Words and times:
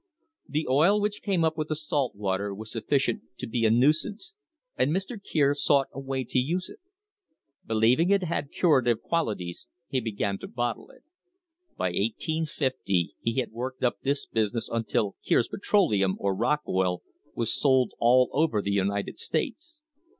The 0.49 0.67
oil 0.67 0.99
which 0.99 1.21
came 1.21 1.43
up 1.45 1.59
with 1.59 1.67
the 1.67 1.75
salt 1.75 2.15
water 2.15 2.55
was 2.55 2.71
sufficient 2.71 3.21
to 3.37 3.45
be 3.45 3.65
a 3.67 3.69
nuisance, 3.69 4.33
and 4.75 4.89
Mr. 4.89 5.15
Kier 5.21 5.53
sought 5.55 5.89
a 5.93 5.99
way 5.99 6.23
to 6.23 6.39
use 6.39 6.69
it. 6.71 6.79
Believing 7.67 8.09
it 8.09 8.23
had 8.23 8.49
curative 8.51 9.03
quali 9.03 9.35
ties 9.35 9.67
he 9.89 9.99
began 10.01 10.39
to 10.39 10.47
bottle 10.47 10.89
it. 10.89 11.03
By 11.77 11.89
1850 11.89 13.13
he 13.21 13.39
had 13.39 13.51
worked 13.51 13.83
up 13.83 14.01
this 14.01 14.25
business 14.25 14.67
until 14.69 15.17
"Kier's 15.23 15.49
Petroleum, 15.49 16.15
or 16.17 16.33
Rock 16.33 16.61
Oil" 16.67 17.03
was 17.35 17.53
sold 17.53 17.93
all 17.99 18.31
over 18.33 18.59
the 18.63 18.71
United 18.71 19.19
States. 19.19 19.81